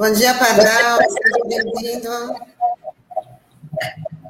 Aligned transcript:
Bom 0.00 0.12
dia, 0.12 0.32
Padral, 0.32 0.98
seja 1.10 1.62
bem-vindo. 1.62 2.08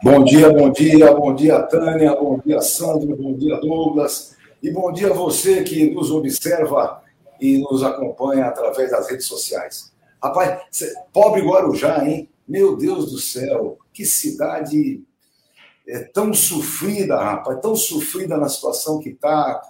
Bom 0.03 0.25
dia, 0.25 0.50
bom 0.53 0.73
dia, 0.73 1.14
bom 1.14 1.32
dia, 1.32 1.62
Tânia, 1.62 2.12
bom 2.16 2.41
dia, 2.45 2.61
Sandro, 2.61 3.14
bom 3.14 3.35
dia, 3.35 3.57
Douglas, 3.61 4.36
e 4.61 4.68
bom 4.72 4.91
dia 4.91 5.11
a 5.11 5.14
você 5.14 5.62
que 5.62 5.89
nos 5.95 6.11
observa 6.11 7.04
e 7.41 7.59
nos 7.59 7.85
acompanha 7.85 8.46
através 8.46 8.91
das 8.91 9.09
redes 9.09 9.27
sociais. 9.27 9.93
Rapaz, 10.21 10.61
pobre 11.13 11.43
Guarujá, 11.43 12.05
hein? 12.05 12.29
Meu 12.49 12.77
Deus 12.77 13.13
do 13.13 13.21
céu, 13.21 13.79
que 13.93 14.05
cidade 14.05 15.05
é, 15.86 16.00
tão 16.00 16.35
sofrida, 16.35 17.16
rapaz, 17.16 17.61
tão 17.61 17.77
sofrida 17.77 18.36
na 18.36 18.49
situação 18.49 18.99
que 18.99 19.11
está. 19.11 19.63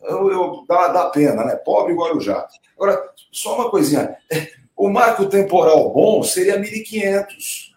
Eu, 0.00 0.30
eu, 0.32 0.64
dá, 0.66 0.88
dá 0.88 1.10
pena, 1.10 1.44
né? 1.44 1.56
Pobre 1.56 1.92
Guarujá. 1.92 2.48
Agora, 2.74 3.12
só 3.30 3.54
uma 3.56 3.70
coisinha. 3.70 4.16
O 4.76 4.90
marco 4.90 5.26
temporal 5.26 5.90
bom 5.90 6.22
seria 6.22 6.60
1.500. 6.60 7.72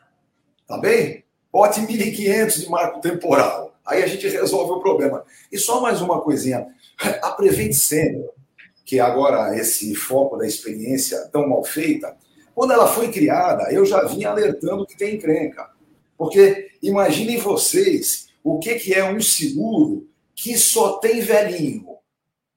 Tá 0.68 0.78
bem? 0.78 1.24
Bote 1.52 1.80
1.500 1.80 2.60
de 2.60 2.70
marco 2.70 3.00
temporal. 3.00 3.74
Aí 3.86 4.04
a 4.04 4.08
gente 4.08 4.28
resolve 4.28 4.74
o 4.74 4.82
problema. 4.82 5.24
E 5.50 5.58
só 5.58 5.80
mais 5.80 6.02
uma 6.02 6.22
coisinha. 6.22 6.68
A 7.24 7.32
Prevent 7.32 7.72
Senior, 7.72 8.30
que 8.86 9.00
agora 9.00 9.58
esse 9.58 9.96
foco 9.96 10.36
da 10.36 10.46
experiência 10.46 11.30
tão 11.32 11.48
mal 11.48 11.64
feita, 11.64 12.18
quando 12.54 12.74
ela 12.74 12.88
foi 12.88 13.10
criada, 13.10 13.72
eu 13.72 13.86
já 13.86 14.04
vinha 14.04 14.30
alertando 14.30 14.86
que 14.86 14.98
tem 14.98 15.16
encrenca. 15.16 15.70
Porque 16.18 16.72
imaginem 16.84 17.38
vocês 17.38 18.28
o 18.44 18.60
que, 18.60 18.76
que 18.76 18.94
é 18.94 19.10
um 19.10 19.22
seguro 19.22 20.06
que 20.36 20.58
só 20.58 20.98
tem 20.98 21.22
velhinho. 21.22 21.88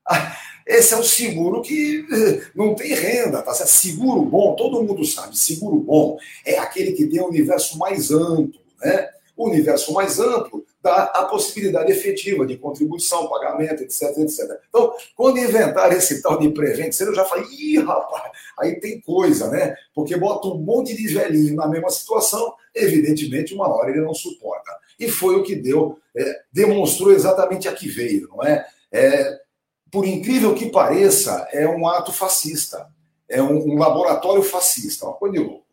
Esse 0.66 0.94
é 0.94 0.96
um 0.96 1.02
seguro 1.02 1.62
que 1.62 2.06
eh, 2.10 2.42
não 2.54 2.74
tem 2.74 2.94
renda, 2.94 3.42
tá 3.42 3.54
certo? 3.54 3.70
Seguro 3.70 4.22
bom, 4.22 4.54
todo 4.54 4.82
mundo 4.82 5.04
sabe, 5.04 5.38
seguro 5.38 5.76
bom 5.78 6.18
é 6.44 6.58
aquele 6.58 6.92
que 6.92 7.06
tem 7.06 7.20
um 7.20 7.28
universo 7.28 7.78
mais 7.78 8.10
amplo, 8.10 8.60
né? 8.80 9.08
O 9.36 9.48
universo 9.48 9.92
mais 9.92 10.20
amplo 10.20 10.64
dá 10.82 11.04
a 11.04 11.24
possibilidade 11.24 11.90
efetiva 11.90 12.44
de 12.44 12.56
contribuição, 12.56 13.28
pagamento, 13.28 13.82
etc, 13.82 14.18
etc. 14.18 14.58
Então, 14.68 14.92
quando 15.16 15.38
inventaram 15.38 15.96
esse 15.96 16.20
tal 16.20 16.38
de 16.38 16.50
prevent, 16.50 16.98
eu 17.00 17.14
já 17.14 17.24
falei, 17.24 17.46
ih, 17.50 17.78
rapaz, 17.78 18.30
aí 18.58 18.78
tem 18.80 19.00
coisa, 19.00 19.48
né? 19.48 19.74
Porque 19.94 20.16
bota 20.16 20.48
um 20.48 20.58
monte 20.58 20.94
de 20.94 21.06
velhinho 21.14 21.54
na 21.54 21.68
mesma 21.68 21.88
situação, 21.88 22.54
evidentemente, 22.74 23.54
uma 23.54 23.68
hora 23.68 23.90
ele 23.90 24.00
não 24.00 24.12
suporta. 24.12 24.70
E 24.98 25.08
foi 25.08 25.36
o 25.36 25.42
que 25.42 25.54
deu, 25.54 25.98
é, 26.16 26.40
demonstrou 26.52 27.12
exatamente 27.12 27.68
a 27.68 27.72
que 27.72 27.88
veio, 27.88 28.28
não 28.28 28.44
é? 28.44 28.66
é? 28.92 29.40
Por 29.92 30.06
incrível 30.06 30.54
que 30.54 30.70
pareça, 30.70 31.46
é 31.52 31.68
um 31.68 31.86
ato 31.86 32.10
fascista, 32.12 32.88
é 33.28 33.42
um, 33.42 33.74
um 33.74 33.78
laboratório 33.78 34.42
fascista, 34.42 35.04
uma 35.04 35.12
coisa 35.12 35.36
de 35.36 35.44
louco. 35.44 35.66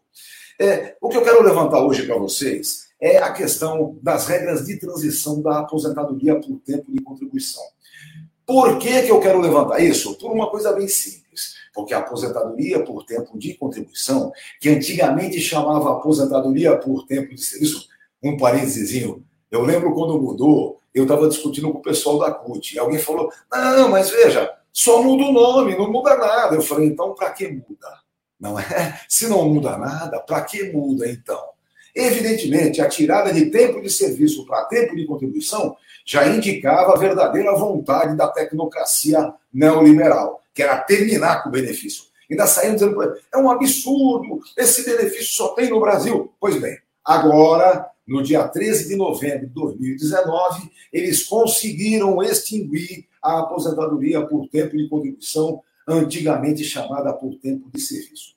É, 0.59 0.97
o 0.99 1.07
que 1.07 1.15
eu 1.15 1.23
quero 1.23 1.41
levantar 1.41 1.81
hoje 1.81 2.05
para 2.05 2.17
vocês 2.17 2.89
é 2.99 3.17
a 3.19 3.31
questão 3.31 3.97
das 4.03 4.27
regras 4.27 4.65
de 4.65 4.77
transição 4.77 5.41
da 5.41 5.59
aposentadoria 5.59 6.37
por 6.37 6.59
tempo 6.59 6.91
de 6.91 7.01
contribuição. 7.01 7.63
Por 8.45 8.77
que, 8.77 9.03
que 9.03 9.11
eu 9.11 9.21
quero 9.21 9.39
levantar 9.39 9.79
isso? 9.79 10.17
Por 10.17 10.31
uma 10.31 10.49
coisa 10.51 10.73
bem 10.73 10.89
simples. 10.89 11.53
Porque 11.73 11.93
a 11.93 11.99
aposentadoria 11.99 12.83
por 12.83 13.05
tempo 13.05 13.39
de 13.39 13.53
contribuição, 13.53 14.33
que 14.59 14.67
antigamente 14.67 15.39
chamava 15.39 15.93
aposentadoria 15.93 16.75
por 16.75 17.05
tempo 17.05 17.33
de 17.33 17.41
serviço, 17.41 17.87
um 18.21 18.35
parênteses, 18.35 18.91
eu 19.51 19.61
lembro 19.61 19.93
quando 19.93 20.21
mudou, 20.21 20.79
eu 20.93 21.03
estava 21.03 21.27
discutindo 21.27 21.71
com 21.71 21.79
o 21.79 21.81
pessoal 21.81 22.19
da 22.19 22.31
CUT, 22.31 22.75
e 22.75 22.79
alguém 22.79 22.99
falou: 22.99 23.31
não, 23.51 23.89
mas 23.89 24.09
veja, 24.09 24.51
só 24.71 25.01
muda 25.01 25.23
o 25.23 25.31
nome, 25.31 25.77
não 25.77 25.91
muda 25.91 26.15
nada. 26.17 26.55
Eu 26.55 26.61
falei: 26.61 26.87
então, 26.87 27.13
para 27.13 27.31
que 27.31 27.47
muda? 27.47 27.99
Não 28.39 28.59
é? 28.59 29.01
Se 29.07 29.27
não 29.27 29.47
muda 29.49 29.77
nada, 29.77 30.19
para 30.19 30.41
que 30.41 30.71
muda 30.71 31.09
então? 31.09 31.49
Evidentemente, 31.95 32.81
a 32.81 32.87
tirada 32.87 33.33
de 33.33 33.47
tempo 33.47 33.81
de 33.81 33.89
serviço 33.89 34.45
para 34.45 34.65
tempo 34.65 34.95
de 34.95 35.05
contribuição 35.05 35.75
já 36.05 36.27
indicava 36.27 36.93
a 36.93 36.97
verdadeira 36.97 37.55
vontade 37.55 38.15
da 38.15 38.27
tecnocracia 38.27 39.33
neoliberal, 39.53 40.41
que 40.53 40.63
era 40.63 40.77
terminar 40.77 41.43
com 41.43 41.49
o 41.49 41.51
benefício. 41.51 42.03
Ainda 42.29 42.45
saíram 42.45 42.75
dizendo, 42.75 43.01
é 43.33 43.37
um 43.37 43.49
absurdo, 43.49 44.39
esse 44.55 44.85
benefício 44.85 45.33
só 45.33 45.49
tem 45.49 45.69
no 45.69 45.79
Brasil. 45.79 46.31
Pois 46.39 46.61
bem, 46.61 46.77
agora, 47.03 47.89
no 48.09 48.23
dia 48.23 48.47
13 48.47 48.87
de 48.87 48.95
novembro 48.95 49.47
de 49.47 49.53
2019, 49.53 50.71
eles 50.91 51.23
conseguiram 51.23 52.21
extinguir 52.23 53.05
a 53.21 53.39
aposentadoria 53.39 54.25
por 54.25 54.47
tempo 54.47 54.75
de 54.75 54.89
contribuição, 54.89 55.61
antigamente 55.87 56.63
chamada 56.63 57.13
por 57.13 57.35
tempo 57.35 57.69
de 57.71 57.79
serviço. 57.79 58.35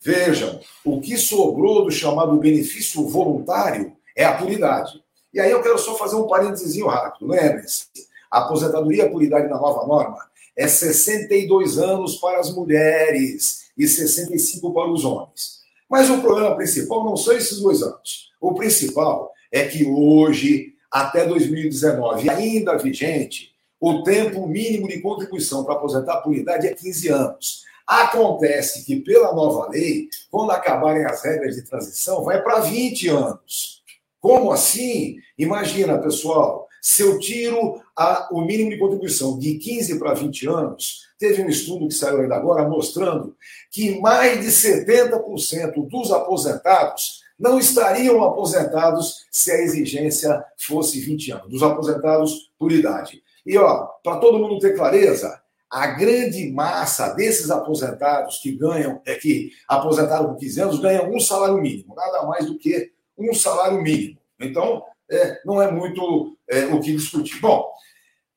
Vejam, 0.00 0.60
o 0.84 1.00
que 1.00 1.16
sobrou 1.16 1.84
do 1.84 1.90
chamado 1.90 2.36
benefício 2.36 3.06
voluntário 3.08 3.96
é 4.14 4.24
a 4.24 4.34
puridade. 4.34 5.02
E 5.32 5.40
aí 5.40 5.50
eu 5.50 5.62
quero 5.62 5.78
só 5.78 5.96
fazer 5.96 6.16
um 6.16 6.26
parênteses 6.26 6.78
rápido. 6.82 7.26
Lembre-se, 7.26 7.86
a 8.30 8.40
aposentadoria 8.40 9.10
por 9.10 9.22
idade 9.22 9.48
na 9.48 9.58
nova 9.58 9.86
norma 9.86 10.18
é 10.56 10.68
62 10.68 11.78
anos 11.78 12.16
para 12.16 12.40
as 12.40 12.54
mulheres 12.54 13.70
e 13.76 13.88
65 13.88 14.72
para 14.72 14.90
os 14.90 15.04
homens. 15.04 15.63
Mas 15.88 16.10
o 16.10 16.20
problema 16.20 16.56
principal 16.56 17.04
não 17.04 17.16
são 17.16 17.34
esses 17.34 17.60
dois 17.60 17.82
anos. 17.82 18.30
O 18.40 18.54
principal 18.54 19.32
é 19.52 19.64
que 19.64 19.84
hoje, 19.84 20.74
até 20.90 21.26
2019, 21.26 22.28
ainda 22.28 22.76
vigente, 22.76 23.54
o 23.80 24.02
tempo 24.02 24.46
mínimo 24.46 24.88
de 24.88 25.00
contribuição 25.00 25.64
para 25.64 25.74
aposentar 25.74 26.18
por 26.18 26.34
idade 26.34 26.66
é 26.66 26.74
15 26.74 27.08
anos. 27.08 27.64
Acontece 27.86 28.84
que, 28.84 28.96
pela 28.96 29.34
nova 29.34 29.68
lei, 29.68 30.08
quando 30.30 30.52
acabarem 30.52 31.04
as 31.04 31.22
regras 31.22 31.54
de 31.54 31.62
transição, 31.62 32.24
vai 32.24 32.42
para 32.42 32.60
20 32.60 33.08
anos. 33.08 33.82
Como 34.20 34.50
assim? 34.50 35.18
Imagina, 35.38 35.98
pessoal, 35.98 36.66
se 36.80 37.02
eu 37.02 37.18
tiro 37.18 37.82
a, 37.96 38.28
o 38.32 38.40
mínimo 38.40 38.70
de 38.70 38.78
contribuição 38.78 39.38
de 39.38 39.54
15 39.58 39.98
para 39.98 40.14
20 40.14 40.48
anos, 40.48 41.08
teve 41.24 41.42
um 41.42 41.48
estudo 41.48 41.88
que 41.88 41.94
saiu 41.94 42.20
ainda 42.20 42.34
agora 42.34 42.68
mostrando 42.68 43.34
que 43.70 43.98
mais 43.98 44.40
de 44.42 44.48
70% 44.48 45.88
dos 45.88 46.12
aposentados 46.12 47.22
não 47.38 47.58
estariam 47.58 48.22
aposentados 48.22 49.24
se 49.30 49.50
a 49.50 49.58
exigência 49.58 50.44
fosse 50.58 51.00
20 51.00 51.32
anos, 51.32 51.48
dos 51.48 51.62
aposentados 51.62 52.52
por 52.58 52.70
idade. 52.70 53.22
E 53.46 53.56
ó, 53.56 53.86
para 54.02 54.18
todo 54.18 54.38
mundo 54.38 54.58
ter 54.58 54.76
clareza, 54.76 55.40
a 55.70 55.86
grande 55.86 56.50
massa 56.52 57.14
desses 57.14 57.50
aposentados 57.50 58.38
que 58.38 58.52
ganham, 58.52 59.00
é 59.06 59.14
que 59.14 59.50
aposentaram 59.66 60.26
com 60.26 60.36
15 60.36 60.60
anos, 60.60 60.78
ganham 60.78 61.10
um 61.10 61.18
salário 61.18 61.56
mínimo, 61.56 61.94
nada 61.94 62.24
mais 62.26 62.46
do 62.46 62.58
que 62.58 62.92
um 63.18 63.32
salário 63.32 63.82
mínimo. 63.82 64.18
Então, 64.38 64.84
é, 65.10 65.40
não 65.44 65.60
é 65.60 65.72
muito 65.72 66.36
é, 66.48 66.66
o 66.66 66.80
que 66.80 66.94
discutir. 66.94 67.40
Bom, 67.40 67.66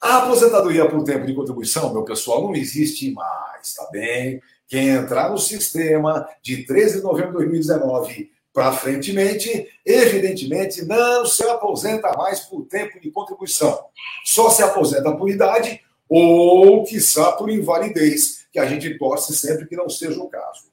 a 0.01 0.17
aposentadoria 0.17 0.87
por 0.87 1.03
tempo 1.03 1.25
de 1.25 1.33
contribuição, 1.33 1.91
meu 1.93 2.03
pessoal, 2.03 2.43
não 2.43 2.55
existe 2.55 3.11
mais, 3.11 3.73
tá 3.73 3.87
bem? 3.91 4.41
Quem 4.67 4.89
entrar 4.89 5.29
no 5.29 5.37
sistema 5.37 6.27
de 6.41 6.65
13 6.65 6.97
de 6.97 7.03
novembro 7.03 7.31
de 7.31 7.45
2019 7.45 8.31
para 8.53 8.71
frentemente, 8.71 9.67
evidentemente, 9.85 10.83
não 10.83 11.25
se 11.25 11.43
aposenta 11.43 12.11
mais 12.17 12.39
por 12.41 12.65
tempo 12.65 12.99
de 12.99 13.11
contribuição. 13.11 13.85
Só 14.25 14.49
se 14.49 14.63
aposenta 14.63 15.15
por 15.15 15.29
idade 15.29 15.81
ou, 16.09 16.83
quiçá, 16.83 17.33
por 17.33 17.49
invalidez, 17.49 18.47
que 18.51 18.59
a 18.59 18.65
gente 18.65 18.97
torce 18.97 19.35
sempre 19.35 19.67
que 19.67 19.75
não 19.75 19.89
seja 19.89 20.19
o 20.19 20.27
caso. 20.27 20.63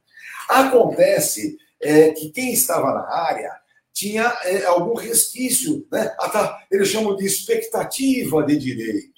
Acontece 0.49 1.59
é, 1.81 2.11
que 2.11 2.31
quem 2.31 2.53
estava 2.53 2.93
na 2.93 3.07
área 3.07 3.53
tinha 3.93 4.35
é, 4.45 4.65
algum 4.65 4.95
resquício, 4.95 5.87
né? 5.91 6.15
eles 6.71 6.89
chamam 6.89 7.15
de 7.15 7.25
expectativa 7.25 8.43
de 8.45 8.57
direito. 8.57 9.14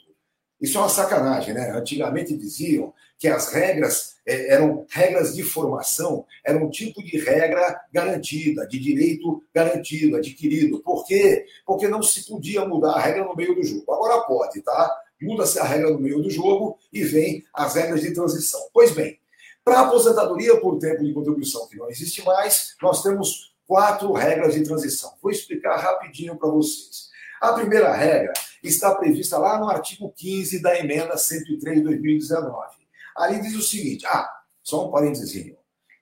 Isso 0.61 0.79
é 0.79 0.81
uma 0.81 0.89
sacanagem, 0.89 1.53
né? 1.55 1.71
Antigamente 1.71 2.37
diziam 2.37 2.93
que 3.19 3.29
as 3.29 3.53
regras 3.53 4.17
é, 4.27 4.55
eram 4.55 4.87
regras 4.91 5.35
de 5.35 5.43
formação, 5.43 6.25
era 6.45 6.59
um 6.59 6.71
tipo 6.71 7.03
de 7.03 7.19
regra 7.19 7.81
garantida, 7.93 8.67
de 8.67 8.79
direito 8.79 9.43
garantido, 9.55 10.17
adquirido. 10.17 10.81
Por 10.81 11.05
quê? 11.05 11.47
Porque 11.65 11.89
não 11.89 12.03
se 12.03 12.27
podia 12.27 12.65
mudar 12.65 12.93
a 12.93 13.01
regra 13.01 13.25
no 13.25 13.35
meio 13.35 13.55
do 13.55 13.63
jogo. 13.63 13.93
Agora 13.93 14.23
pode, 14.23 14.61
tá? 14.63 15.03
muda-se 15.21 15.59
a 15.59 15.65
regra 15.65 15.91
no 15.91 15.99
meio 15.99 16.23
do 16.23 16.31
jogo 16.31 16.79
e 16.93 17.03
vem 17.03 17.45
as 17.53 17.75
regras 17.75 18.03
de 18.03 18.13
transição. 18.13 18.61
Pois 18.73 18.93
bem, 18.93 19.19
para 19.65 19.81
a 19.81 19.87
aposentadoria 19.87 20.61
por 20.61 20.79
tempo 20.79 21.05
de 21.05 21.13
contribuição 21.13 21.67
que 21.69 21.77
não 21.77 21.89
existe 21.91 22.23
mais, 22.25 22.77
nós 22.81 23.03
temos 23.03 23.55
quatro 23.67 24.13
regras 24.13 24.55
de 24.55 24.63
transição. 24.63 25.13
Vou 25.21 25.33
explicar 25.33 25.77
rapidinho 25.77 26.37
para 26.37 26.49
vocês. 26.49 27.06
A 27.41 27.53
primeira 27.53 27.93
regra 27.95 28.33
está 28.63 28.95
prevista 28.95 29.39
lá 29.39 29.59
no 29.59 29.69
artigo 29.69 30.13
15 30.17 30.61
da 30.61 30.79
emenda 30.79 31.17
103 31.17 31.79
de 31.79 31.83
2019. 31.85 32.77
Ali 33.17 33.41
diz 33.41 33.55
o 33.55 33.63
seguinte: 33.63 34.07
ah, 34.07 34.29
só 34.63 34.89
um 34.89 34.91
parênteses. 34.91 35.55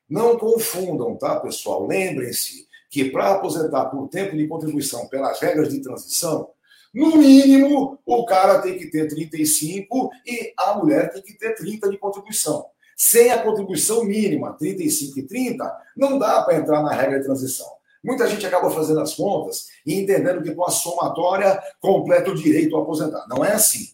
Não 0.09 0.39
confundam, 0.39 1.17
tá, 1.17 1.41
pessoal? 1.41 1.87
Lembrem-se 1.87 2.67
que 2.91 3.11
para 3.11 3.33
aposentar 3.33 3.87
por 3.87 4.09
tempo 4.09 4.37
de 4.37 4.47
contribuição 4.47 5.09
pelas 5.09 5.41
regras 5.41 5.71
de 5.71 5.81
transição, 5.81 6.51
no 6.95 7.17
mínimo, 7.17 7.99
o 8.07 8.25
cara 8.25 8.61
tem 8.61 8.79
que 8.79 8.87
ter 8.87 9.09
35 9.09 10.11
e 10.25 10.55
a 10.57 10.75
mulher 10.75 11.13
tem 11.13 11.21
que 11.21 11.37
ter 11.37 11.57
30 11.57 11.91
de 11.91 11.99
contribuição. 11.99 12.67
Sem 12.97 13.33
a 13.33 13.43
contribuição 13.43 14.05
mínima, 14.05 14.53
35 14.53 15.19
e 15.19 15.23
30, 15.25 15.77
não 15.97 16.21
dá 16.21 16.43
para 16.43 16.57
entrar 16.57 16.83
na 16.85 16.93
regra 16.93 17.19
de 17.19 17.25
transição. 17.25 17.67
Muita 18.05 18.29
gente 18.29 18.45
acaba 18.45 18.71
fazendo 18.71 19.01
as 19.01 19.15
contas 19.15 19.69
e 19.87 19.95
entendendo 19.95 20.43
que 20.43 20.55
com 20.55 20.65
a 20.65 20.71
somatória 20.71 21.59
completa 21.81 22.31
o 22.31 22.35
direito 22.35 22.77
a 22.77 22.83
aposentar. 22.83 23.25
Não 23.29 23.43
é 23.43 23.53
assim. 23.53 23.89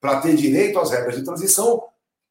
Para 0.00 0.20
ter 0.20 0.36
direito 0.36 0.78
às 0.78 0.92
regras 0.92 1.16
de 1.16 1.24
transição, 1.24 1.82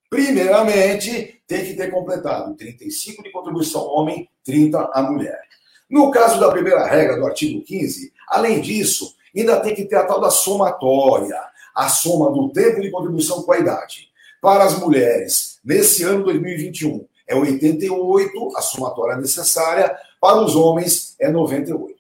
primeiramente 0.10 1.42
tem 1.46 1.66
que 1.66 1.74
ter 1.74 1.92
completado 1.92 2.56
35 2.56 3.22
de 3.22 3.32
contribuição 3.32 3.86
homem, 3.86 4.30
30 4.46 4.92
a 4.94 5.02
mulher. 5.04 5.42
No 5.90 6.10
caso 6.10 6.40
da 6.40 6.50
primeira 6.50 6.86
regra 6.86 7.18
do 7.18 7.26
artigo 7.26 7.62
15, 7.64 8.14
além 8.30 8.62
disso, 8.62 9.14
ainda 9.36 9.60
tem 9.60 9.76
que 9.76 9.84
ter 9.84 9.98
a 9.98 10.06
tal 10.06 10.22
da 10.22 10.30
somatória, 10.30 11.40
a 11.76 11.90
soma 11.90 12.32
do 12.32 12.50
tempo 12.54 12.80
de 12.80 12.90
contribuição 12.90 13.44
com 13.44 13.52
a 13.52 13.60
idade. 13.60 14.10
Para 14.42 14.64
as 14.64 14.80
mulheres, 14.80 15.60
nesse 15.64 16.04
ano 16.04 16.24
2021, 16.24 17.06
é 17.28 17.36
88 17.36 18.58
a 18.58 18.62
somatória 18.62 19.18
necessária, 19.18 19.96
para 20.26 20.42
os 20.42 20.56
homens 20.56 21.16
é 21.20 21.30
98. 21.30 21.96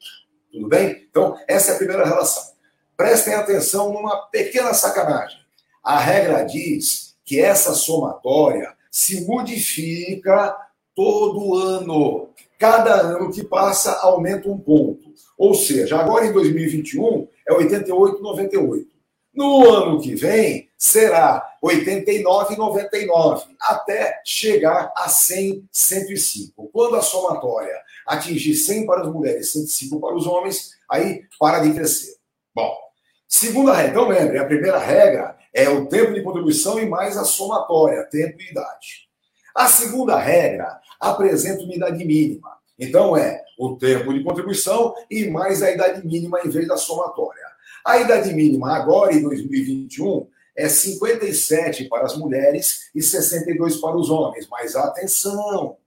Tudo 0.51 0.67
bem? 0.67 1.05
Então, 1.07 1.37
essa 1.47 1.71
é 1.71 1.75
a 1.75 1.77
primeira 1.77 2.03
relação. 2.03 2.55
Prestem 2.97 3.35
atenção 3.35 3.93
numa 3.93 4.17
pequena 4.31 4.73
sacanagem. 4.73 5.37
A 5.83 5.99
regra 5.99 6.41
diz 6.41 7.13
que 7.23 7.39
essa 7.39 7.75
somatória 7.75 8.73
se 8.89 9.27
modifica 9.27 10.57
todo 10.95 11.53
ano. 11.55 12.29
Cada 12.57 12.95
ano 12.95 13.31
que 13.31 13.43
passa 13.43 13.91
aumenta 13.99 14.49
um 14.49 14.57
ponto. 14.57 15.13
Ou 15.37 15.53
seja, 15.53 15.99
agora 15.99 16.25
em 16.25 16.33
2021 16.33 17.27
é 17.47 17.53
88, 17.53 18.23
98. 18.23 18.87
No 19.35 19.69
ano 19.69 20.01
que 20.01 20.15
vem 20.15 20.67
será 20.75 21.45
89 21.61 22.55
99, 22.55 23.45
até 23.61 24.19
chegar 24.25 24.91
a 24.95 25.09
100, 25.09 25.67
105. 25.71 26.69
Quando 26.73 26.95
a 26.95 27.03
somatória 27.03 27.85
atingir 28.05 28.55
100 28.55 28.85
para 28.85 29.01
as 29.01 29.11
mulheres, 29.11 29.51
105 29.51 29.99
para 29.99 30.15
os 30.15 30.27
homens, 30.27 30.71
aí 30.89 31.23
para 31.39 31.59
de 31.59 31.73
crescer. 31.73 32.15
Bom, 32.53 32.75
segunda 33.27 33.73
regra, 33.73 33.91
então 33.91 34.07
lembre, 34.07 34.37
a 34.37 34.45
primeira 34.45 34.79
regra 34.79 35.37
é 35.53 35.69
o 35.69 35.87
tempo 35.87 36.13
de 36.13 36.21
contribuição 36.21 36.79
e 36.79 36.85
mais 36.85 37.17
a 37.17 37.23
somatória, 37.23 38.03
tempo 38.03 38.41
e 38.41 38.51
idade. 38.51 39.05
A 39.55 39.67
segunda 39.67 40.17
regra 40.19 40.79
apresenta 40.99 41.63
uma 41.63 41.73
idade 41.73 42.03
mínima. 42.03 42.55
Então 42.77 43.15
é 43.15 43.41
o 43.57 43.77
tempo 43.77 44.13
de 44.13 44.21
contribuição 44.21 44.93
e 45.09 45.29
mais 45.29 45.63
a 45.63 45.71
idade 45.71 46.05
mínima 46.05 46.41
em 46.43 46.49
vez 46.49 46.67
da 46.67 46.75
somatória. 46.75 47.45
A 47.85 47.97
idade 47.99 48.33
mínima 48.33 48.75
agora, 48.75 49.13
em 49.13 49.21
2021, 49.21 50.27
é 50.55 50.67
57 50.67 51.85
para 51.85 52.03
as 52.05 52.17
mulheres 52.17 52.89
e 52.93 53.01
62 53.01 53.77
para 53.77 53.95
os 53.95 54.09
homens. 54.09 54.47
Mas 54.49 54.75
atenção! 54.75 55.77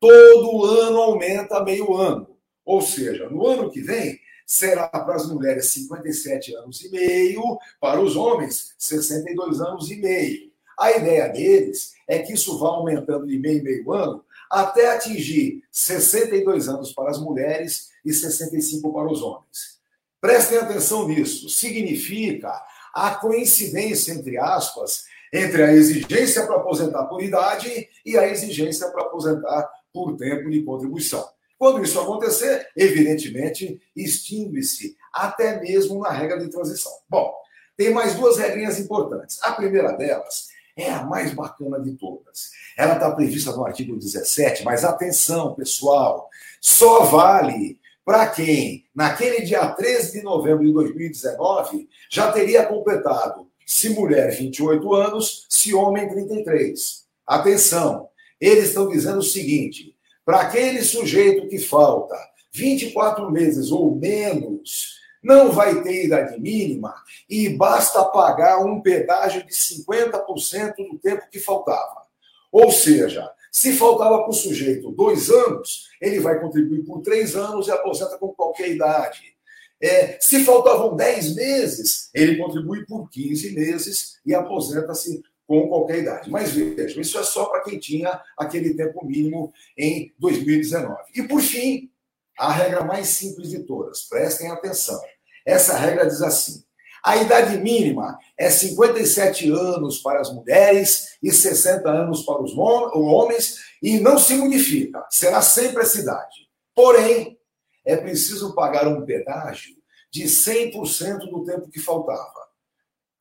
Todo 0.00 0.64
ano 0.64 0.98
aumenta 0.98 1.62
meio 1.62 1.94
ano. 1.94 2.36
Ou 2.64 2.80
seja, 2.82 3.28
no 3.30 3.46
ano 3.46 3.70
que 3.70 3.80
vem, 3.80 4.18
será 4.46 4.88
para 4.88 5.16
as 5.16 5.26
mulheres 5.28 5.66
57 5.70 6.54
anos 6.56 6.82
e 6.84 6.90
meio, 6.90 7.58
para 7.80 8.00
os 8.00 8.16
homens 8.16 8.74
62 8.78 9.60
anos 9.60 9.90
e 9.90 9.96
meio. 9.96 10.52
A 10.78 10.92
ideia 10.92 11.28
deles 11.28 11.94
é 12.06 12.18
que 12.18 12.34
isso 12.34 12.58
vá 12.58 12.68
aumentando 12.68 13.26
de 13.26 13.38
meio 13.38 13.58
em 13.58 13.62
meio 13.62 13.92
ano 13.92 14.24
até 14.50 14.94
atingir 14.94 15.62
62 15.72 16.68
anos 16.68 16.92
para 16.92 17.10
as 17.10 17.18
mulheres 17.18 17.90
e 18.04 18.12
65 18.12 18.92
para 18.92 19.10
os 19.10 19.22
homens. 19.22 19.80
Prestem 20.20 20.58
atenção 20.58 21.08
nisso. 21.08 21.48
Significa 21.48 22.52
a 22.94 23.14
coincidência, 23.16 24.12
entre 24.12 24.38
aspas, 24.38 25.04
entre 25.32 25.62
a 25.62 25.72
exigência 25.72 26.46
para 26.46 26.56
aposentar 26.56 27.04
por 27.04 27.22
idade 27.22 27.88
e 28.04 28.16
a 28.16 28.28
exigência 28.28 28.88
para 28.90 29.02
aposentar 29.02 29.68
por 29.96 30.14
tempo 30.14 30.50
de 30.50 30.62
contribuição. 30.62 31.26
Quando 31.58 31.82
isso 31.82 31.98
acontecer, 31.98 32.68
evidentemente, 32.76 33.80
extingue-se 33.96 34.94
até 35.10 35.58
mesmo 35.58 36.00
na 36.00 36.10
regra 36.10 36.38
de 36.38 36.50
transição. 36.50 36.92
Bom, 37.08 37.32
tem 37.78 37.94
mais 37.94 38.14
duas 38.14 38.36
regrinhas 38.36 38.78
importantes. 38.78 39.42
A 39.42 39.52
primeira 39.52 39.92
delas 39.92 40.48
é 40.76 40.90
a 40.90 41.02
mais 41.02 41.32
bacana 41.32 41.80
de 41.80 41.92
todas. 41.92 42.50
Ela 42.76 42.92
está 42.94 43.10
prevista 43.10 43.52
no 43.52 43.64
artigo 43.64 43.96
17, 43.96 44.64
mas 44.64 44.84
atenção, 44.84 45.54
pessoal, 45.54 46.28
só 46.60 47.04
vale 47.04 47.80
para 48.04 48.28
quem, 48.28 48.84
naquele 48.94 49.40
dia 49.40 49.66
13 49.66 50.12
de 50.12 50.22
novembro 50.22 50.66
de 50.66 50.74
2019, 50.74 51.88
já 52.10 52.30
teria 52.30 52.66
completado, 52.66 53.48
se 53.64 53.88
mulher, 53.88 54.30
28 54.30 54.94
anos, 54.94 55.46
se 55.48 55.72
homem, 55.72 56.06
33. 56.06 57.06
Atenção, 57.26 58.10
eles 58.40 58.68
estão 58.68 58.88
dizendo 58.88 59.18
o 59.18 59.22
seguinte: 59.22 59.94
para 60.24 60.40
aquele 60.40 60.82
sujeito 60.82 61.48
que 61.48 61.58
falta 61.58 62.16
24 62.52 63.30
meses 63.30 63.70
ou 63.70 63.94
menos, 63.94 64.96
não 65.22 65.50
vai 65.50 65.82
ter 65.82 66.04
idade 66.04 66.40
mínima 66.40 66.94
e 67.28 67.48
basta 67.48 68.04
pagar 68.04 68.64
um 68.64 68.80
pedágio 68.80 69.44
de 69.44 69.52
50% 69.52 70.76
do 70.76 70.98
tempo 70.98 71.28
que 71.30 71.40
faltava. 71.40 72.06
Ou 72.50 72.70
seja, 72.70 73.30
se 73.50 73.72
faltava 73.72 74.20
para 74.20 74.30
o 74.30 74.34
sujeito 74.34 74.92
dois 74.92 75.30
anos, 75.30 75.88
ele 76.00 76.20
vai 76.20 76.40
contribuir 76.40 76.84
por 76.84 77.02
três 77.02 77.34
anos 77.34 77.66
e 77.66 77.72
aposenta 77.72 78.16
com 78.18 78.28
qualquer 78.28 78.70
idade. 78.70 79.36
É, 79.80 80.18
se 80.20 80.44
faltavam 80.44 80.96
dez 80.96 81.34
meses, 81.34 82.08
ele 82.14 82.36
contribui 82.36 82.86
por 82.86 83.10
15 83.10 83.52
meses 83.52 84.18
e 84.24 84.34
aposenta-se 84.34 85.22
com 85.46 85.68
qualquer 85.68 85.98
idade. 85.98 86.30
Mas 86.30 86.52
vejam, 86.52 87.00
isso 87.00 87.18
é 87.18 87.22
só 87.22 87.46
para 87.46 87.62
quem 87.62 87.78
tinha 87.78 88.20
aquele 88.36 88.74
tempo 88.74 89.04
mínimo 89.04 89.52
em 89.76 90.12
2019. 90.18 90.96
E 91.14 91.22
por 91.22 91.40
fim, 91.40 91.90
a 92.38 92.52
regra 92.52 92.84
mais 92.84 93.08
simples 93.08 93.50
de 93.50 93.60
todas, 93.60 94.02
prestem 94.04 94.50
atenção. 94.50 95.00
Essa 95.44 95.76
regra 95.76 96.06
diz 96.06 96.20
assim: 96.22 96.64
a 97.06 97.16
idade 97.16 97.56
mínima 97.58 98.18
é 98.36 98.50
57 98.50 99.48
anos 99.50 99.98
para 99.98 100.20
as 100.20 100.32
mulheres 100.32 101.16
e 101.22 101.30
60 101.30 101.88
anos 101.88 102.24
para 102.24 102.42
os 102.42 102.52
homens 102.56 103.60
e 103.80 104.00
não 104.00 104.18
se 104.18 104.34
modifica, 104.34 105.06
será 105.08 105.40
sempre 105.40 105.82
essa 105.82 106.00
idade. 106.00 106.48
Porém, 106.74 107.38
é 107.84 107.96
preciso 107.96 108.54
pagar 108.54 108.88
um 108.88 109.06
pedágio 109.06 109.76
de 110.10 110.24
100% 110.24 111.18
do 111.30 111.44
tempo 111.44 111.70
que 111.70 111.78
faltava. 111.78 112.46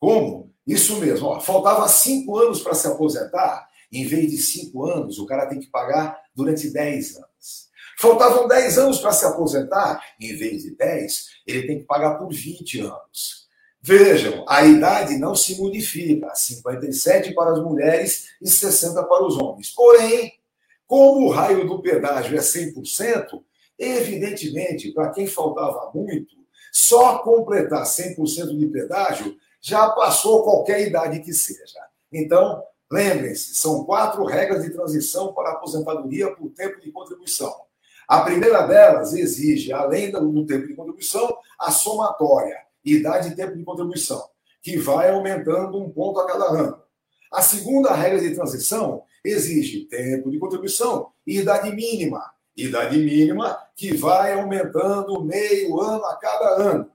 Como? 0.05 0.53
Isso 0.67 0.99
mesmo, 0.99 1.29
ó, 1.29 1.39
faltava 1.39 1.87
5 1.87 2.37
anos 2.37 2.61
para 2.61 2.75
se 2.75 2.85
aposentar, 2.85 3.67
em 3.91 4.05
vez 4.05 4.29
de 4.29 4.37
5 4.37 4.85
anos, 4.85 5.17
o 5.17 5.25
cara 5.25 5.47
tem 5.47 5.59
que 5.59 5.65
pagar 5.65 6.15
durante 6.35 6.69
10 6.69 7.15
anos. 7.15 7.69
Faltavam 7.97 8.47
10 8.47 8.77
anos 8.77 8.99
para 8.99 9.11
se 9.11 9.25
aposentar, 9.25 9.99
em 10.19 10.35
vez 10.35 10.61
de 10.61 10.75
10, 10.75 11.25
ele 11.47 11.65
tem 11.65 11.79
que 11.79 11.85
pagar 11.85 12.19
por 12.19 12.31
20 12.31 12.81
anos. 12.81 13.47
Vejam, 13.81 14.45
a 14.47 14.63
idade 14.63 15.17
não 15.17 15.33
se 15.33 15.59
modifica, 15.59 16.35
57 16.35 17.33
para 17.33 17.53
as 17.53 17.63
mulheres 17.63 18.27
e 18.39 18.47
60 18.47 19.01
para 19.05 19.25
os 19.25 19.35
homens. 19.37 19.71
Porém, 19.71 20.33
como 20.85 21.25
o 21.25 21.31
raio 21.31 21.65
do 21.65 21.81
pedágio 21.81 22.37
é 22.37 22.41
100%, 22.41 23.41
evidentemente, 23.79 24.91
para 24.91 25.09
quem 25.09 25.25
faltava 25.25 25.91
muito, 25.95 26.35
só 26.71 27.17
completar 27.23 27.85
100% 27.85 28.55
de 28.55 28.67
pedágio 28.67 29.35
já 29.65 29.89
passou 29.89 30.43
qualquer 30.43 30.85
idade 30.87 31.21
que 31.21 31.33
seja. 31.33 31.79
Então, 32.13 32.61
lembrem-se, 32.91 33.55
são 33.55 33.83
quatro 33.83 34.23
regras 34.23 34.63
de 34.63 34.69
transição 34.69 35.33
para 35.33 35.49
a 35.49 35.53
aposentadoria 35.53 36.35
por 36.35 36.51
tempo 36.51 36.79
de 36.79 36.91
contribuição. 36.91 37.51
A 38.07 38.21
primeira 38.21 38.61
delas 38.67 39.13
exige, 39.13 39.73
além 39.73 40.11
do 40.11 40.45
tempo 40.45 40.67
de 40.67 40.75
contribuição, 40.75 41.35
a 41.59 41.71
somatória 41.71 42.63
idade 42.85 43.29
e 43.29 43.35
tempo 43.35 43.57
de 43.57 43.63
contribuição, 43.63 44.23
que 44.61 44.77
vai 44.77 45.09
aumentando 45.09 45.81
um 45.81 45.89
ponto 45.89 46.19
a 46.19 46.27
cada 46.27 46.45
ano. 46.51 46.79
A 47.33 47.41
segunda 47.41 47.91
regra 47.91 48.19
de 48.19 48.35
transição 48.35 49.01
exige 49.23 49.85
tempo 49.85 50.29
de 50.29 50.37
contribuição 50.37 51.07
e 51.25 51.39
idade 51.39 51.71
mínima. 51.71 52.31
Idade 52.55 52.99
mínima 52.99 53.57
que 53.75 53.97
vai 53.97 54.33
aumentando 54.33 55.23
meio 55.23 55.81
ano 55.81 56.05
a 56.05 56.15
cada 56.17 56.49
ano. 56.61 56.91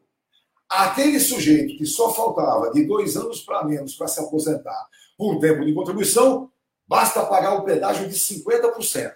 Aquele 0.71 1.19
sujeito 1.19 1.77
que 1.77 1.85
só 1.85 2.15
faltava 2.15 2.71
de 2.71 2.85
dois 2.85 3.17
anos 3.17 3.41
para 3.41 3.65
menos 3.65 3.97
para 3.97 4.07
se 4.07 4.21
aposentar 4.21 4.89
por 5.19 5.41
tempo 5.41 5.65
de 5.65 5.75
contribuição, 5.75 6.49
basta 6.87 7.27
pagar 7.27 7.55
o 7.55 7.65
pedágio 7.65 8.09
de 8.09 8.15
50%. 8.15 9.12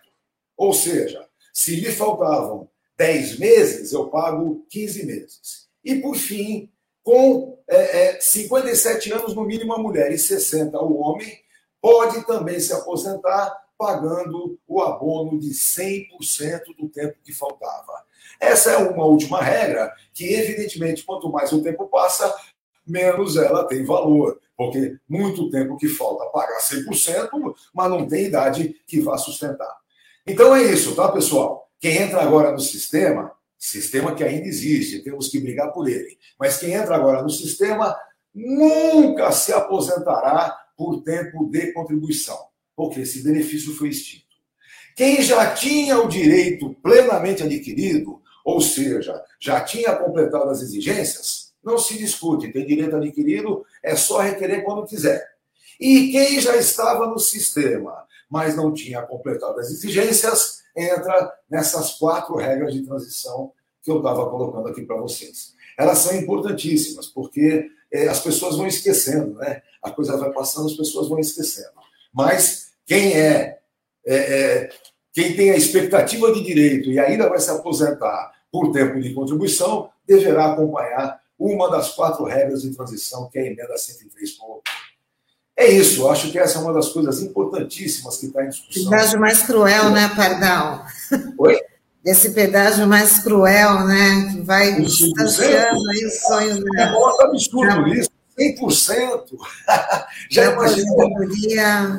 Ou 0.57 0.73
seja, 0.73 1.25
se 1.53 1.77
lhe 1.77 1.93
faltavam 1.93 2.69
10 2.97 3.39
meses, 3.39 3.93
eu 3.93 4.09
pago 4.09 4.67
15 4.69 5.07
meses. 5.07 5.69
E, 5.85 5.97
por 5.97 6.17
fim, 6.17 6.71
com 7.03 7.59
é, 7.69 8.17
é, 8.17 8.21
57 8.21 9.13
anos 9.13 9.35
no 9.35 9.45
mínimo 9.45 9.75
a 9.75 9.79
mulher 9.79 10.11
e 10.11 10.19
60 10.19 10.77
o 10.81 10.97
homem, 10.97 11.39
pode 11.81 12.27
também 12.27 12.59
se 12.59 12.73
aposentar 12.73 13.64
pagando 13.85 14.59
o 14.67 14.81
abono 14.81 15.39
de 15.39 15.51
100% 15.51 16.09
do 16.79 16.89
tempo 16.89 17.19
que 17.23 17.35
faltava. 17.35 17.93
Essa 18.41 18.71
é 18.71 18.79
uma 18.79 19.05
última 19.05 19.43
regra 19.43 19.93
que, 20.15 20.25
evidentemente, 20.33 21.05
quanto 21.05 21.31
mais 21.31 21.53
o 21.53 21.63
tempo 21.63 21.87
passa, 21.87 22.35
menos 22.87 23.37
ela 23.37 23.65
tem 23.65 23.85
valor. 23.85 24.41
Porque 24.57 24.97
muito 25.07 25.51
tempo 25.51 25.77
que 25.77 25.87
falta 25.87 26.25
pagar 26.31 26.61
100%, 26.61 27.29
mas 27.75 27.91
não 27.91 28.09
tem 28.09 28.25
idade 28.25 28.75
que 28.87 29.03
vá 29.03 29.19
sustentar. 29.19 29.77
Então 30.27 30.57
é 30.57 30.63
isso, 30.63 30.97
tá, 30.97 31.13
pessoal? 31.13 31.69
Quem 31.79 31.99
entra 31.99 32.23
agora 32.23 32.53
no 32.53 32.61
sistema, 32.61 33.33
sistema 33.59 34.15
que 34.15 34.25
ainda 34.25 34.47
existe, 34.47 35.05
temos 35.05 35.29
que 35.29 35.39
brigar 35.39 35.73
por 35.73 35.87
ele. 35.87 36.17
Mas 36.39 36.57
quem 36.57 36.73
entra 36.73 36.97
agora 36.97 37.23
no 37.23 37.29
sistema 37.29 37.95
nunca 38.35 39.31
se 39.31 39.53
aposentará 39.53 40.57
por 40.75 41.03
tempo 41.03 41.51
de 41.51 41.73
contribuição, 41.73 42.39
porque 42.77 43.01
esse 43.01 43.23
benefício 43.23 43.75
foi 43.75 43.89
extinto. 43.89 44.25
Quem 44.97 45.23
já 45.23 45.55
tinha 45.55 45.99
o 45.99 46.09
direito 46.09 46.75
plenamente 46.83 47.43
adquirido, 47.43 48.21
ou 48.45 48.61
seja, 48.61 49.21
já 49.41 49.61
tinha 49.61 49.95
completado 49.97 50.49
as 50.51 50.63
exigências, 50.63 51.53
não 51.65 51.79
se 51.79 51.97
discute, 51.99 52.53
tem 52.53 52.67
direito 52.67 52.95
adquirido, 52.95 53.65
é 53.83 53.97
só 53.97 54.21
requerer 54.21 54.65
quando 54.65 54.87
quiser. 54.87 55.35
E 55.81 56.13
quem 56.13 56.41
já 56.41 56.57
estava 56.57 57.07
no 57.07 57.19
sistema, 57.19 58.05
mas 58.31 58.55
não 58.55 58.73
tinha 58.73 59.03
completado 59.03 59.59
as 59.59 59.71
exigências, 59.71 60.63
entra 60.77 61.33
nessas 61.51 61.93
quatro 61.95 62.37
regras 62.37 62.75
de 62.75 62.83
transição 62.83 63.53
que 63.83 63.91
eu 63.91 63.99
estava 63.99 64.29
colocando 64.31 64.69
aqui 64.69 64.83
para 64.83 64.97
vocês. 64.97 65.55
Elas 65.77 65.99
são 65.99 66.15
importantíssimas, 66.17 67.07
porque 67.07 67.71
é, 67.93 68.09
as 68.09 68.21
pessoas 68.21 68.57
vão 68.57 68.67
esquecendo, 68.67 69.35
né? 69.35 69.63
A 69.83 69.91
coisa 69.91 70.17
vai 70.17 70.33
passando, 70.33 70.67
as 70.67 70.77
pessoas 70.77 71.09
vão 71.09 71.19
esquecendo. 71.19 71.75
Mas 72.13 72.64
quem 72.87 73.13
é, 73.13 73.59
é, 74.07 74.17
é 74.17 74.71
quem 75.13 75.37
tem 75.37 75.51
a 75.51 75.57
expectativa 75.57 76.33
de 76.33 76.43
direito 76.43 76.91
e 76.91 76.99
ainda 76.99 77.29
vai 77.29 77.39
se 77.39 77.51
aposentar 77.51 78.33
por 78.51 78.73
tempo 78.73 79.01
de 79.01 79.15
contribuição, 79.15 79.91
deverá 80.07 80.53
acompanhar 80.53 81.21
uma 81.39 81.71
das 81.71 81.91
quatro 81.91 82.25
regras 82.25 82.63
de 82.63 82.75
transição, 82.75 83.29
que 83.29 83.39
é 83.39 83.43
a 83.43 83.47
emenda 83.47 83.77
103 83.77 84.33
por 84.33 84.63
é 85.57 85.71
isso, 85.71 86.09
acho 86.09 86.33
que 86.33 86.39
essa 86.39 86.59
é 86.59 86.63
uma 86.63 86.73
das 86.73 86.89
coisas 86.89 87.23
importantíssimas 87.23 88.17
que 88.17 88.27
está 88.27 88.45
em 88.45 88.49
discussão. 88.49 88.91
Pedágio 88.91 89.21
mais 89.21 89.43
cruel, 89.43 89.91
né, 89.91 90.11
Pardal? 90.17 90.85
Oi? 91.39 91.61
Esse 92.05 92.31
pedágio 92.33 92.89
mais 92.89 93.21
cruel, 93.21 93.87
né, 93.87 94.33
que 94.33 94.41
vai 94.41 94.75
distanciando 94.81 95.91
aí 95.91 96.05
os 96.05 96.21
sonhos. 96.23 96.59
Né? 96.59 96.83
É 96.83 96.93
um 96.93 97.21
absurdo 97.23 97.89
isso, 97.89 98.11
100%. 98.39 99.25
Já 100.31 100.53
imaginou? 100.53 101.11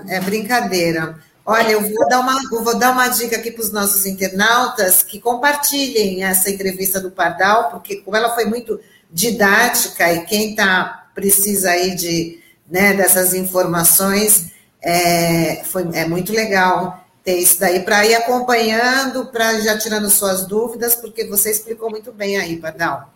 É 0.07 0.19
brincadeira. 0.19 1.17
Olha, 1.45 1.73
eu 1.73 1.81
vou 1.81 2.09
dar 2.09 2.21
uma, 2.21 2.41
vou 2.49 2.77
dar 2.77 2.91
uma 2.91 3.07
dica 3.07 3.35
aqui 3.35 3.51
para 3.51 3.63
os 3.63 3.71
nossos 3.71 4.05
internautas 4.07 5.03
que 5.03 5.19
compartilhem 5.19 6.23
essa 6.23 6.49
entrevista 6.49 6.99
do 6.99 7.11
Pardal, 7.11 7.69
porque 7.69 7.97
como 7.97 8.17
ela 8.17 8.33
foi 8.33 8.45
muito 8.45 8.79
didática 9.11 10.11
e 10.11 10.25
quem 10.25 10.55
tá, 10.55 11.07
precisa 11.13 11.69
aí 11.69 11.95
de, 11.95 12.39
né, 12.67 12.93
dessas 12.95 13.35
informações, 13.35 14.51
é, 14.81 15.63
foi, 15.65 15.87
é 15.93 16.07
muito 16.07 16.33
legal 16.33 17.05
ter 17.23 17.37
isso 17.37 17.59
daí 17.59 17.79
para 17.81 18.05
ir 18.05 18.15
acompanhando, 18.15 19.27
para 19.27 19.59
já 19.61 19.77
tirando 19.77 20.09
suas 20.09 20.47
dúvidas, 20.47 20.95
porque 20.95 21.25
você 21.25 21.51
explicou 21.51 21.91
muito 21.91 22.11
bem 22.11 22.37
aí, 22.37 22.57
Pardal. 22.57 23.14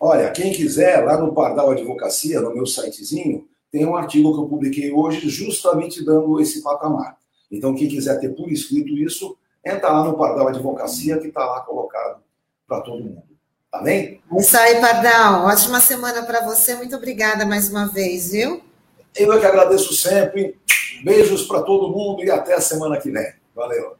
Olha, 0.00 0.30
quem 0.30 0.52
quiser, 0.52 1.04
lá 1.04 1.18
no 1.18 1.32
Pardal 1.32 1.70
Advocacia, 1.70 2.40
no 2.40 2.54
meu 2.54 2.66
sitezinho, 2.66 3.48
tem 3.70 3.84
um 3.84 3.96
artigo 3.96 4.32
que 4.32 4.40
eu 4.40 4.46
publiquei 4.46 4.92
hoje 4.92 5.28
justamente 5.28 6.04
dando 6.04 6.40
esse 6.40 6.62
patamar. 6.62 7.16
Então, 7.50 7.74
quem 7.74 7.88
quiser 7.88 8.18
ter 8.20 8.30
por 8.30 8.50
escrito 8.50 8.96
isso, 8.96 9.36
entra 9.64 9.90
lá 9.90 10.04
no 10.04 10.16
Pardal 10.16 10.48
Advocacia, 10.48 11.18
que 11.18 11.28
está 11.28 11.44
lá 11.44 11.60
colocado 11.60 12.22
para 12.66 12.80
todo 12.80 13.02
mundo. 13.02 13.22
Tá 13.70 13.82
bem? 13.82 14.22
Isso 14.38 14.56
aí, 14.56 14.80
Pardal. 14.80 15.46
Ótima 15.46 15.80
semana 15.80 16.22
para 16.22 16.42
você. 16.46 16.74
Muito 16.74 16.96
obrigada 16.96 17.44
mais 17.44 17.68
uma 17.68 17.86
vez, 17.86 18.30
viu? 18.30 18.62
Eu 19.14 19.32
é 19.32 19.40
que 19.40 19.46
agradeço 19.46 19.94
sempre. 19.94 20.58
Beijos 21.02 21.42
para 21.42 21.62
todo 21.62 21.90
mundo 21.90 22.24
e 22.24 22.30
até 22.30 22.54
a 22.54 22.60
semana 22.60 22.98
que 22.98 23.10
vem. 23.10 23.32
Valeu. 23.54 23.97